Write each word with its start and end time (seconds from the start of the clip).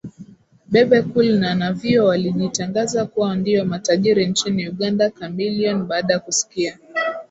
Bebe 0.67 1.01
Cool 1.01 1.31
na 1.39 1.55
Navio 1.55 2.05
walijitangaza 2.05 3.05
kuwa 3.05 3.35
ndiyo 3.35 3.65
matajiri 3.65 4.27
nchini 4.27 4.69
Uganda 4.69 5.09
Chameleone 5.09 5.83
baada 5.83 6.19
kusikia 6.19 6.77